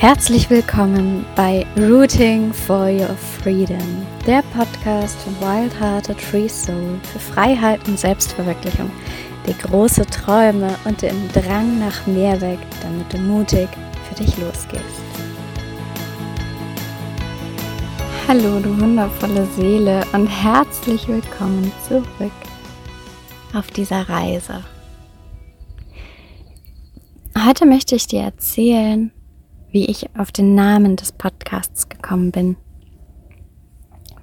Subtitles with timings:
[0.00, 7.18] Herzlich willkommen bei Rooting for Your Freedom, der Podcast von Wild Hearted Free Soul für
[7.18, 8.90] Freiheit und Selbstverwirklichung,
[9.46, 13.68] die große Träume und den Drang nach mehr weg, damit du mutig
[14.08, 14.82] für dich losgehst.
[18.26, 22.32] Hallo, du wundervolle Seele und herzlich willkommen zurück
[23.52, 24.64] auf dieser Reise.
[27.36, 29.12] Heute möchte ich dir erzählen,
[29.72, 32.56] wie ich auf den Namen des Podcasts gekommen bin.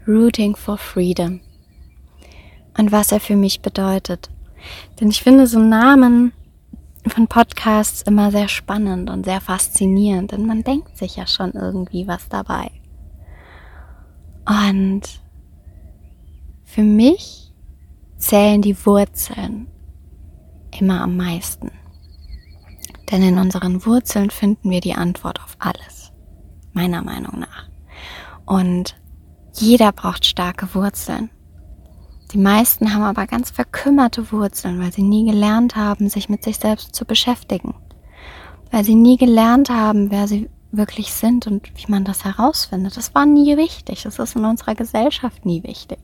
[0.07, 1.41] Rooting for Freedom.
[2.77, 4.29] Und was er für mich bedeutet.
[4.99, 6.33] Denn ich finde so Namen
[7.07, 12.07] von Podcasts immer sehr spannend und sehr faszinierend, denn man denkt sich ja schon irgendwie
[12.07, 12.71] was dabei.
[14.45, 15.01] Und
[16.63, 17.53] für mich
[18.17, 19.67] zählen die Wurzeln
[20.77, 21.71] immer am meisten.
[23.11, 26.11] Denn in unseren Wurzeln finden wir die Antwort auf alles.
[26.73, 27.69] Meiner Meinung nach.
[28.45, 28.95] Und
[29.53, 31.29] jeder braucht starke Wurzeln.
[32.31, 36.57] Die meisten haben aber ganz verkümmerte Wurzeln, weil sie nie gelernt haben, sich mit sich
[36.57, 37.73] selbst zu beschäftigen.
[38.69, 42.97] Weil sie nie gelernt haben, wer sie wirklich sind und wie man das herausfindet.
[42.97, 44.03] Das war nie wichtig.
[44.03, 45.99] Das ist in unserer Gesellschaft nie wichtig.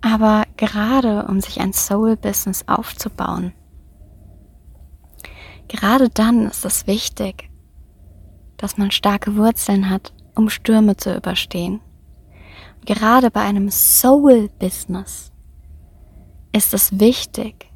[0.00, 3.54] Aber gerade um sich ein Soul-Business aufzubauen,
[5.68, 7.50] Gerade dann ist es wichtig,
[8.56, 11.80] dass man starke Wurzeln hat, um Stürme zu überstehen.
[12.84, 15.32] Gerade bei einem Soul-Business
[16.52, 17.70] ist es wichtig,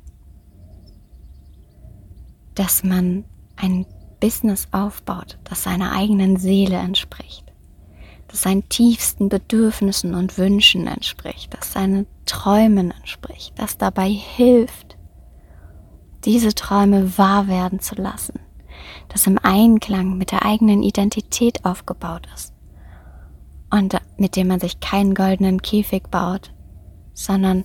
[2.55, 3.25] dass man
[3.56, 3.86] ein
[4.20, 7.53] Business aufbaut, das seiner eigenen Seele entspricht,
[8.27, 14.98] das seinen tiefsten Bedürfnissen und Wünschen entspricht, das seinen Träumen entspricht, das dabei hilft,
[16.25, 18.41] diese Träume wahr werden zu lassen,
[19.09, 22.53] das im Einklang mit der eigenen Identität aufgebaut ist
[23.71, 26.53] und mit dem man sich keinen goldenen Käfig baut,
[27.15, 27.65] sondern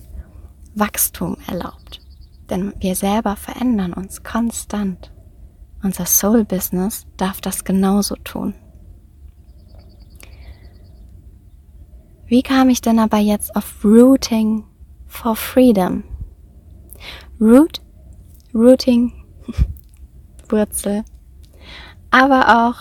[0.74, 2.00] Wachstum erlaubt.
[2.50, 5.12] Denn wir selber verändern uns konstant.
[5.82, 8.54] Unser Soul-Business darf das genauso tun.
[12.26, 14.64] Wie kam ich denn aber jetzt auf Rooting
[15.06, 16.04] for Freedom?
[17.40, 17.83] Root
[18.54, 19.12] Rooting,
[20.48, 21.04] Wurzel,
[22.12, 22.76] aber auch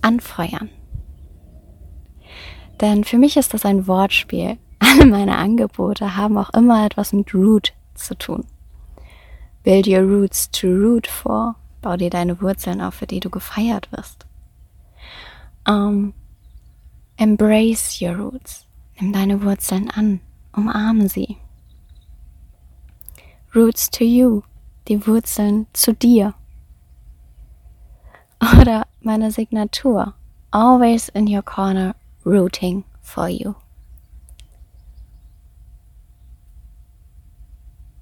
[0.00, 0.70] anfeuern.
[2.80, 4.56] Denn für mich ist das ein Wortspiel.
[4.78, 8.46] Alle meine Angebote haben auch immer etwas mit Root zu tun.
[9.64, 11.56] Build your roots to root for.
[11.82, 14.26] Bau dir deine Wurzeln auf, für die du gefeiert wirst.
[15.68, 16.14] Um,
[17.18, 18.66] embrace your roots.
[18.98, 20.20] Nimm deine Wurzeln an.
[20.52, 21.36] Umarme sie.
[23.54, 24.42] Roots to you
[24.88, 26.34] die Wurzeln zu dir.
[28.60, 30.14] Oder meine Signatur,
[30.50, 33.54] always in your corner, rooting for you.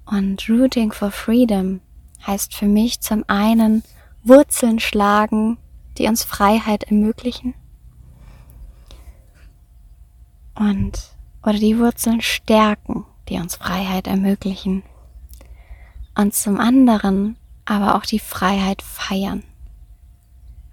[0.05, 1.81] Und Rooting for Freedom
[2.27, 3.83] heißt für mich zum einen
[4.23, 5.57] Wurzeln schlagen,
[5.97, 7.55] die uns Freiheit ermöglichen.
[10.53, 14.83] Und oder die Wurzeln stärken, die uns Freiheit ermöglichen
[16.15, 19.43] und zum anderen aber auch die Freiheit feiern.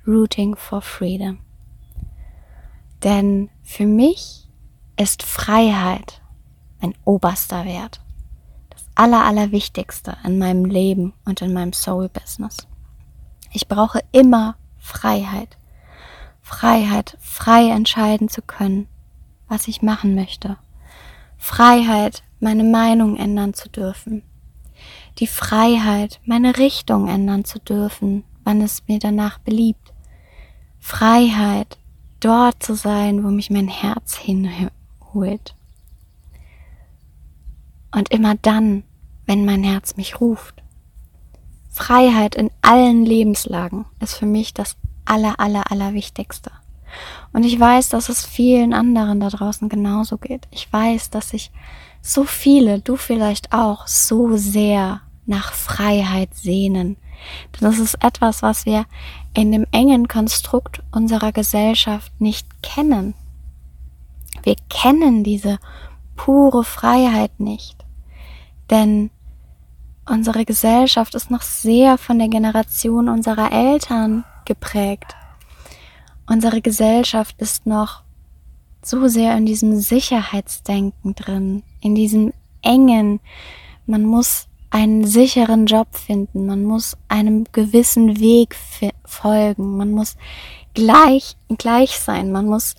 [0.07, 1.39] Rooting for Freedom.
[3.03, 4.49] Denn für mich
[4.97, 6.21] ist Freiheit
[6.81, 8.01] mein oberster Wert.
[8.71, 12.69] Das aller, allerwichtigste in meinem Leben und in meinem Soul Business.
[13.53, 15.57] Ich brauche immer Freiheit.
[16.41, 18.89] Freiheit, frei entscheiden zu können,
[19.49, 20.57] was ich machen möchte.
[21.39, 24.23] Freiheit, meine Meinung ändern zu dürfen
[25.19, 29.93] die Freiheit, meine Richtung ändern zu dürfen, wann es mir danach beliebt.
[30.81, 31.79] Freiheit,
[32.21, 35.55] dort zu sein, wo mich mein Herz hinholt.
[37.95, 38.85] Und immer dann,
[39.27, 40.63] wenn mein Herz mich ruft.
[41.71, 46.51] Freiheit in allen Lebenslagen ist für mich das aller, aller, aller Wichtigste.
[47.33, 50.47] Und ich weiß, dass es vielen anderen da draußen genauso geht.
[50.51, 51.51] Ich weiß, dass sich
[52.03, 56.97] so viele, du vielleicht auch, so sehr nach Freiheit sehnen.
[57.55, 58.87] Denn das ist etwas, was wir
[59.35, 63.15] in dem engen Konstrukt unserer Gesellschaft nicht kennen.
[64.43, 65.59] Wir kennen diese
[66.17, 67.77] pure Freiheit nicht.
[68.71, 69.11] Denn
[70.09, 75.15] unsere Gesellschaft ist noch sehr von der Generation unserer Eltern geprägt.
[76.27, 78.03] Unsere Gesellschaft ist noch
[78.83, 82.33] so sehr in diesem Sicherheitsdenken drin, in diesem
[82.63, 83.21] engen,
[83.87, 88.57] man muss einen sicheren Job finden, man muss einem gewissen Weg
[89.05, 90.17] folgen, man muss
[90.73, 92.75] gleich, gleich sein, man muss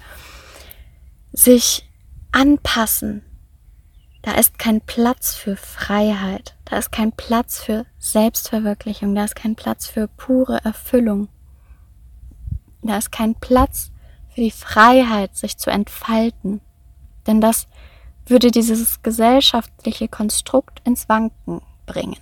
[1.31, 1.87] sich
[2.31, 3.23] anpassen.
[4.23, 9.55] Da ist kein Platz für Freiheit, da ist kein Platz für Selbstverwirklichung, da ist kein
[9.55, 11.27] Platz für pure Erfüllung.
[12.81, 13.91] Da ist kein Platz
[14.29, 16.61] für die Freiheit, sich zu entfalten.
[17.27, 17.67] Denn das
[18.25, 22.19] würde dieses gesellschaftliche Konstrukt ins Wanken bringen.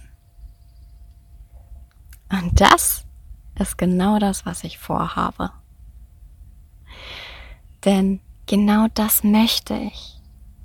[2.31, 3.05] Und das
[3.59, 5.51] ist genau das, was ich vorhabe.
[7.85, 10.17] Denn genau das möchte ich.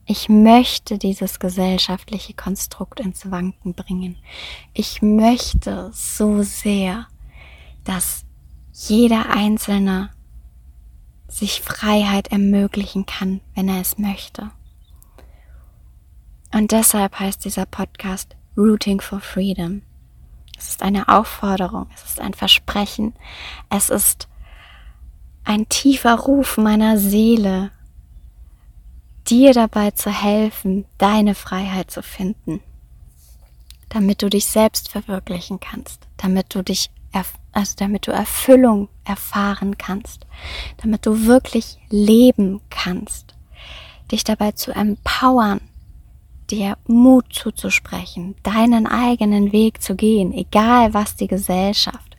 [0.08, 4.16] Ich möchte dieses gesellschaftliche Konstrukt ins Wanken bringen.
[4.72, 7.08] Ich möchte so sehr,
[7.82, 8.24] dass
[8.72, 10.10] jeder Einzelne
[11.26, 14.52] sich Freiheit ermöglichen kann, wenn er es möchte.
[16.56, 19.82] Und deshalb heißt dieser Podcast Rooting for Freedom.
[20.56, 23.12] Es ist eine Aufforderung, es ist ein Versprechen,
[23.68, 24.26] es ist
[25.44, 27.72] ein tiefer Ruf meiner Seele,
[29.28, 32.62] dir dabei zu helfen, deine Freiheit zu finden,
[33.90, 36.88] damit du dich selbst verwirklichen kannst, damit du dich,
[37.52, 40.26] also damit du Erfüllung erfahren kannst,
[40.78, 43.34] damit du wirklich leben kannst,
[44.10, 45.60] dich dabei zu empowern,
[46.50, 52.16] dir Mut zuzusprechen, deinen eigenen Weg zu gehen, egal was die Gesellschaft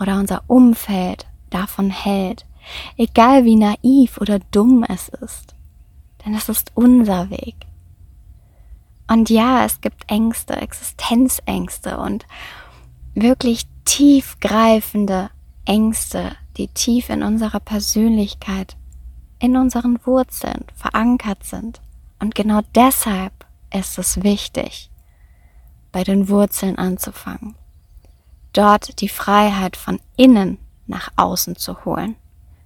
[0.00, 2.46] oder unser Umfeld davon hält,
[2.96, 5.54] egal wie naiv oder dumm es ist.
[6.24, 7.54] Denn es ist unser Weg.
[9.10, 12.26] Und ja, es gibt Ängste, Existenzängste und
[13.14, 15.30] wirklich tiefgreifende
[15.64, 18.76] Ängste, die tief in unserer Persönlichkeit,
[19.38, 21.80] in unseren Wurzeln verankert sind.
[22.18, 23.32] Und genau deshalb
[23.72, 24.90] ist es wichtig,
[25.92, 27.54] bei den Wurzeln anzufangen.
[28.52, 32.16] Dort die Freiheit von innen nach außen zu holen,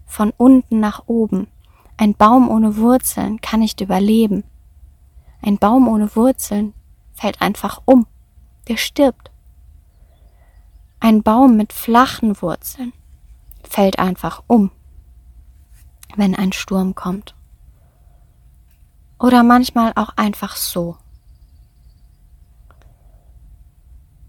[0.07, 1.49] von unten nach oben.
[1.97, 4.45] Ein Baum ohne Wurzeln kann nicht überleben.
[5.43, 6.75] Ein Baum ohne Wurzeln
[7.15, 8.07] fällt einfach um,
[8.69, 9.31] der stirbt.
[11.01, 12.93] Ein Baum mit flachen Wurzeln
[13.65, 14.71] fällt einfach um,
[16.15, 17.35] wenn ein Sturm kommt.
[19.23, 20.97] Oder manchmal auch einfach so.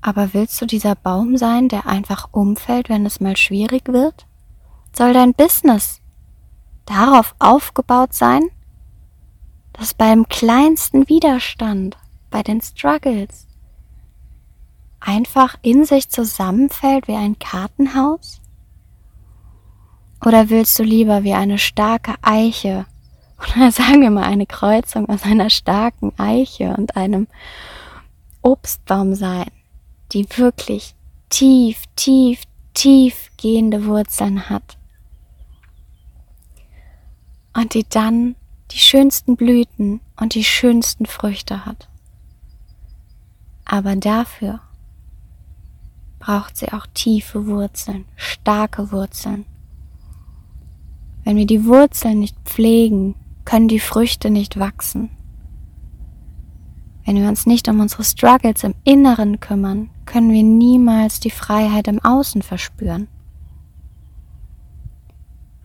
[0.01, 4.27] Aber willst du dieser Baum sein, der einfach umfällt, wenn es mal schwierig wird?
[4.95, 5.99] Soll dein Business
[6.85, 8.43] darauf aufgebaut sein,
[9.71, 11.97] dass beim kleinsten Widerstand,
[12.29, 13.47] bei den Struggles,
[14.99, 18.41] einfach in sich zusammenfällt wie ein Kartenhaus?
[20.23, 22.85] Oder willst du lieber wie eine starke Eiche
[23.37, 27.27] oder sagen wir mal eine Kreuzung aus einer starken Eiche und einem
[28.41, 29.49] Obstbaum sein,
[30.11, 30.95] die wirklich
[31.29, 32.43] tief, tief,
[32.73, 34.77] tief gehende Wurzeln hat
[37.55, 38.35] und die dann
[38.71, 41.87] die schönsten Blüten und die schönsten Früchte hat.
[43.65, 44.59] Aber dafür
[46.19, 49.45] braucht sie auch tiefe Wurzeln, starke Wurzeln.
[51.23, 55.09] Wenn wir die Wurzeln nicht pflegen, können die Früchte nicht wachsen.
[57.05, 61.87] Wenn wir uns nicht um unsere Struggles im Inneren kümmern, können wir niemals die Freiheit
[61.87, 63.07] im Außen verspüren.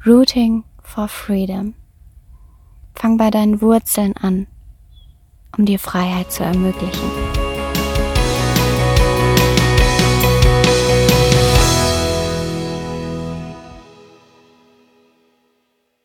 [0.05, 1.75] Rooting for Freedom.
[2.95, 4.47] Fang bei deinen Wurzeln an,
[5.57, 7.28] um dir Freiheit zu ermöglichen.